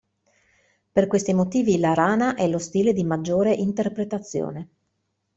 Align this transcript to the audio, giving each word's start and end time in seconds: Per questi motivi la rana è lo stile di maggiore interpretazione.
Per 0.91 1.05
questi 1.05 1.31
motivi 1.31 1.77
la 1.77 1.93
rana 1.93 2.33
è 2.33 2.47
lo 2.47 2.57
stile 2.57 2.91
di 2.91 3.03
maggiore 3.03 3.51
interpretazione. 3.53 4.69